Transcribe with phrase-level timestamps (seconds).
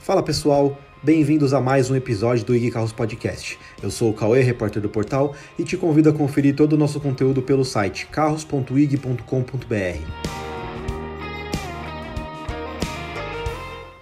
[0.00, 3.58] Fala pessoal, bem-vindos a mais um episódio do IG Carros Podcast.
[3.82, 6.98] Eu sou o Cauê, repórter do portal, e te convido a conferir todo o nosso
[6.98, 10.37] conteúdo pelo site carros.ig.com.br.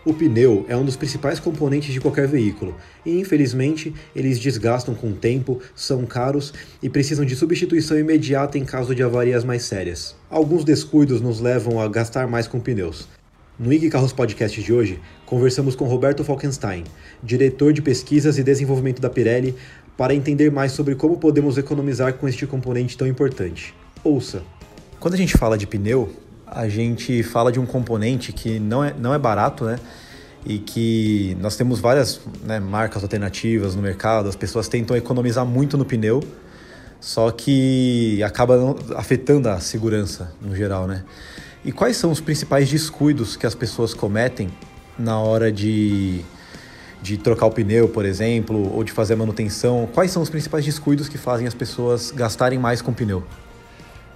[0.07, 5.09] O pneu é um dos principais componentes de qualquer veículo e, infelizmente, eles desgastam com
[5.09, 10.15] o tempo, são caros e precisam de substituição imediata em caso de avarias mais sérias.
[10.31, 13.09] Alguns descuidos nos levam a gastar mais com pneus.
[13.59, 16.85] No IG Carros Podcast de hoje, conversamos com Roberto Falkenstein,
[17.21, 19.57] diretor de pesquisas e desenvolvimento da Pirelli,
[19.97, 23.75] para entender mais sobre como podemos economizar com este componente tão importante.
[24.05, 24.45] Ouça!
[25.01, 26.13] Quando a gente fala de pneu,
[26.47, 29.81] a gente fala de um componente que não é, não é barato, né?
[30.47, 35.77] E que nós temos várias né, marcas alternativas no mercado, as pessoas tentam economizar muito
[35.77, 36.23] no pneu,
[37.01, 41.05] só que acaba afetando a segurança no geral, né?
[41.65, 44.49] E quais são os principais descuidos que as pessoas cometem
[44.97, 46.21] na hora de,
[47.03, 49.89] de trocar o pneu, por exemplo, ou de fazer a manutenção?
[49.93, 53.25] Quais são os principais descuidos que fazem as pessoas gastarem mais com o pneu?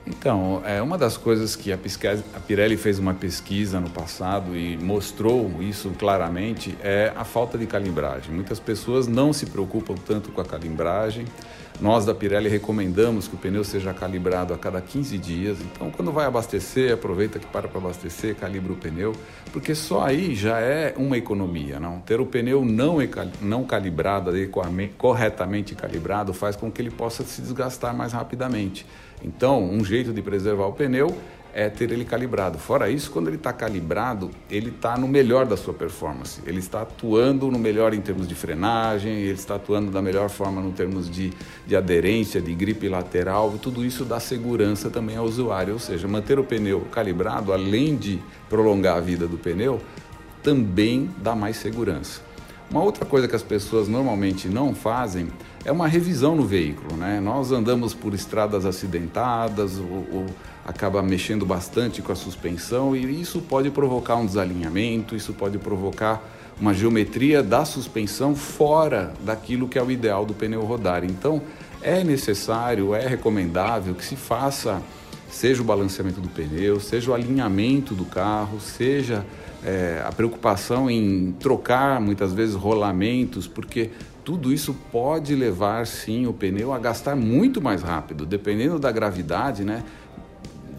[0.06, 4.76] Então, é uma das coisas que a, a Pirelli fez uma pesquisa no passado e
[4.76, 8.34] mostrou isso claramente é a falta de calibragem.
[8.34, 11.26] Muitas pessoas não se preocupam tanto com a calibragem.
[11.80, 15.58] Nós da Pirelli recomendamos que o pneu seja calibrado a cada 15 dias.
[15.60, 19.14] Então, quando vai abastecer, aproveita que para para abastecer, calibra o pneu,
[19.50, 21.80] porque só aí já é uma economia.
[21.80, 22.00] Não?
[22.00, 22.98] Ter o pneu não,
[23.40, 24.30] não calibrado,
[24.98, 28.84] corretamente calibrado, faz com que ele possa se desgastar mais rapidamente.
[29.24, 31.16] Então, um jeito de preservar o pneu
[31.54, 32.58] é ter ele calibrado.
[32.58, 36.40] Fora isso, quando ele está calibrado, ele está no melhor da sua performance.
[36.46, 40.60] Ele está atuando no melhor em termos de frenagem, ele está atuando da melhor forma
[40.60, 41.32] no termos de,
[41.66, 45.74] de aderência, de gripe lateral, e tudo isso dá segurança também ao usuário.
[45.74, 49.80] Ou seja, manter o pneu calibrado, além de prolongar a vida do pneu,
[50.42, 52.29] também dá mais segurança.
[52.70, 55.28] Uma outra coisa que as pessoas normalmente não fazem
[55.64, 56.96] é uma revisão no veículo.
[56.96, 57.18] Né?
[57.20, 60.26] Nós andamos por estradas acidentadas, ou, ou
[60.64, 66.22] acaba mexendo bastante com a suspensão e isso pode provocar um desalinhamento, isso pode provocar
[66.60, 71.02] uma geometria da suspensão fora daquilo que é o ideal do pneu rodar.
[71.04, 71.42] Então,
[71.82, 74.80] é necessário, é recomendável que se faça,
[75.30, 79.24] seja o balanceamento do pneu, seja o alinhamento do carro, seja
[79.64, 83.90] é, a preocupação em trocar muitas vezes rolamentos, porque
[84.24, 89.64] tudo isso pode levar sim o pneu a gastar muito mais rápido, dependendo da gravidade,
[89.64, 89.82] né?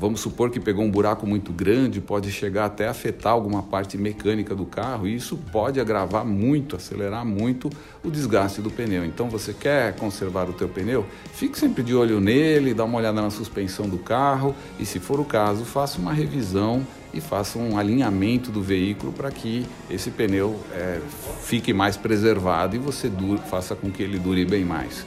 [0.02, 4.56] Vamos supor que pegou um buraco muito grande, pode chegar até afetar alguma parte mecânica
[4.56, 7.70] do carro e isso pode agravar muito, acelerar muito
[8.04, 9.06] o desgaste do pneu.
[9.06, 11.06] Então você quer conservar o teu pneu?
[11.34, 15.20] Fique sempre de olho nele, dá uma olhada na suspensão do carro e se for
[15.20, 16.82] o caso, faça uma revisão
[17.14, 21.00] e faça um alinhamento do veículo para que esse pneu é,
[21.44, 25.06] fique mais preservado e você dure, faça com que ele dure bem mais.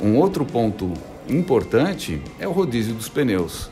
[0.00, 0.92] Um outro ponto
[1.28, 3.68] importante é o rodízio dos pneus.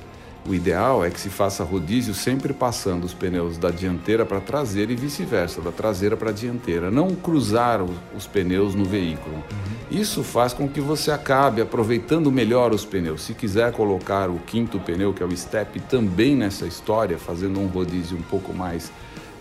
[0.50, 4.41] O ideal é que se faça rodízio sempre passando os pneus da dianteira para a
[4.41, 7.81] traseira e vice-versa, da traseira para a dianteira, não cruzar
[8.16, 9.37] os pneus no veículo.
[9.37, 10.00] Uhum.
[10.00, 13.22] Isso faz com que você acabe aproveitando melhor os pneus.
[13.22, 17.69] Se quiser colocar o quinto pneu, que é o step, também nessa história, fazendo um
[17.69, 18.91] rodízio um pouco mais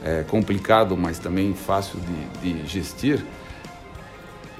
[0.03, 1.99] é, complicado, mas também fácil
[2.39, 3.25] de, de gestir,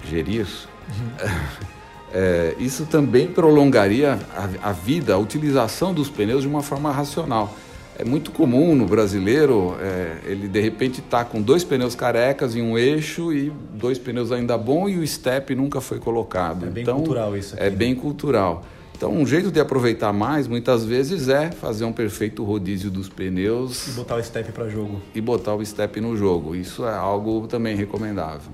[0.03, 0.47] gerir.
[0.89, 1.69] Uhum.
[2.13, 7.53] é, isso também prolongaria a, a, vida, a utilização dos pneus de uma forma racional.
[7.97, 12.61] É muito comum no brasileiro, é, ele de repente está com dois pneus carecas em
[12.61, 16.65] um eixo e dois pneus ainda bom e o step nunca foi colocado.
[16.65, 17.63] É bem então, cultural isso aqui.
[17.63, 18.63] É bem cultural.
[18.95, 23.87] Então, um jeito de aproveitar mais, muitas vezes, é fazer um perfeito rodízio dos pneus.
[23.87, 25.01] E botar o step para jogo.
[25.15, 26.53] E botar o step no jogo.
[26.53, 28.51] Isso é algo também recomendável.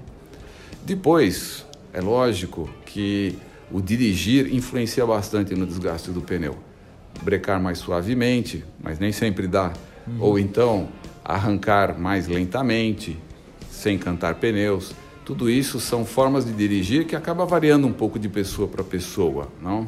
[0.83, 3.37] Depois, é lógico que
[3.71, 6.57] o dirigir influencia bastante no desgaste do pneu.
[7.23, 9.71] Brecar mais suavemente, mas nem sempre dá.
[10.05, 10.17] Uhum.
[10.19, 10.89] Ou então
[11.23, 13.17] arrancar mais lentamente,
[13.71, 14.93] sem cantar pneus.
[15.23, 19.47] Tudo isso são formas de dirigir que acaba variando um pouco de pessoa para pessoa,
[19.61, 19.87] não?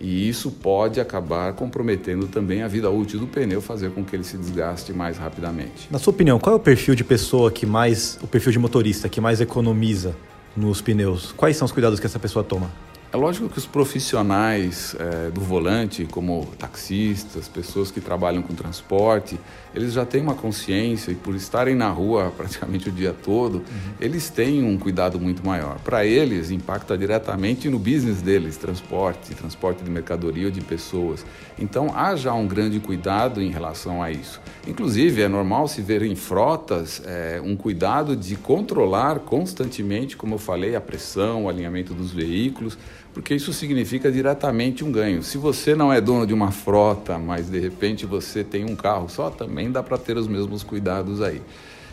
[0.00, 4.24] E isso pode acabar comprometendo também a vida útil do pneu, fazer com que ele
[4.24, 5.86] se desgaste mais rapidamente.
[5.90, 9.06] Na sua opinião, qual é o perfil de pessoa que mais, o perfil de motorista
[9.06, 10.16] que mais economiza
[10.56, 11.32] nos pneus?
[11.32, 12.70] Quais são os cuidados que essa pessoa toma?
[13.12, 19.38] É lógico que os profissionais é, do volante, como taxistas, pessoas que trabalham com transporte,
[19.74, 23.92] eles já têm uma consciência e por estarem na rua praticamente o dia todo, uhum.
[24.00, 25.78] eles têm um cuidado muito maior.
[25.80, 31.22] Para eles, impacta diretamente no business deles, transporte, transporte de mercadoria ou de pessoas.
[31.58, 34.40] Então, há já um grande cuidado em relação a isso.
[34.66, 40.38] Inclusive, é normal se ver em frotas é, um cuidado de controlar constantemente, como eu
[40.38, 42.78] falei, a pressão, o alinhamento dos veículos,
[43.14, 45.22] porque isso significa diretamente um ganho.
[45.22, 49.08] Se você não é dono de uma frota, mas de repente você tem um carro
[49.08, 51.42] só, também dá para ter os mesmos cuidados aí.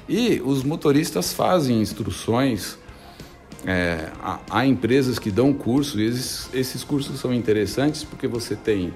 [0.08, 2.78] E os motoristas fazem instruções.
[3.66, 4.10] É,
[4.50, 8.94] há, empresas que dão cursos, e esses, esses cursos são interessantes porque você tem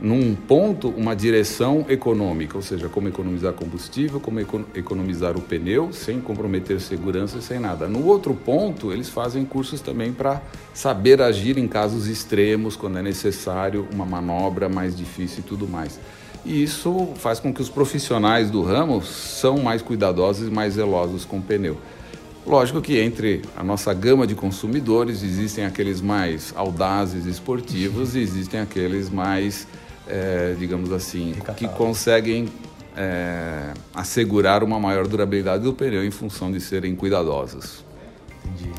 [0.00, 4.40] num ponto uma direção econômica, ou seja, como economizar combustível, como
[4.74, 7.88] economizar o pneu sem comprometer segurança, sem nada.
[7.88, 10.42] No outro ponto, eles fazem cursos também para
[10.74, 15.98] saber agir em casos extremos, quando é necessário uma manobra mais difícil e tudo mais.
[16.44, 21.24] E isso faz com que os profissionais do ramo são mais cuidadosos e mais zelosos
[21.24, 21.76] com o pneu.
[22.46, 28.60] Lógico que entre a nossa gama de consumidores existem aqueles mais audazes esportivos e existem
[28.60, 29.66] aqueles mais
[30.08, 32.48] é, digamos assim, que conseguem
[32.96, 37.84] é, assegurar uma maior durabilidade do pneu em função de serem cuidadosos.
[38.44, 38.70] Entendi.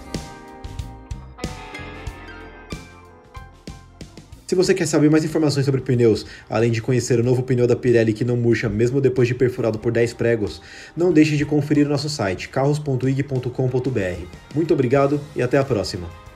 [4.47, 7.75] Se você quer saber mais informações sobre pneus, além de conhecer o novo pneu da
[7.75, 10.62] Pirelli que não murcha mesmo depois de perfurado por 10 pregos,
[10.95, 14.25] não deixe de conferir o nosso site carros.ig.com.br.
[14.56, 16.26] Muito obrigado e até a próxima!